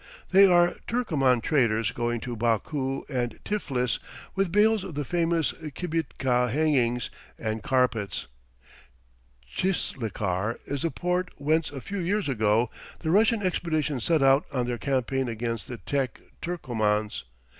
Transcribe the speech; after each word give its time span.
They 0.31 0.47
are 0.47 0.77
Turcoman 0.87 1.41
traders 1.41 1.91
going 1.91 2.21
to 2.21 2.35
Baku 2.35 3.03
and 3.07 3.39
Tiflis 3.45 3.99
with 4.33 4.51
bales 4.51 4.83
of 4.83 4.95
the 4.95 5.05
famous 5.05 5.51
kibitka 5.75 6.49
hangings 6.49 7.11
and 7.37 7.61
carpets. 7.61 8.25
Tchislikar 9.55 10.57
is 10.65 10.81
the 10.81 10.89
port 10.89 11.29
whence 11.35 11.69
a 11.69 11.81
few 11.81 11.99
years 11.99 12.27
ago 12.27 12.71
the 13.01 13.11
Russian 13.11 13.43
expedition 13.43 13.99
set 13.99 14.23
out 14.23 14.45
on 14.51 14.65
their 14.65 14.79
campaign 14.79 15.27
against 15.29 15.67
the 15.67 15.77
Tekke 15.77 16.31
Turcomans. 16.41 17.25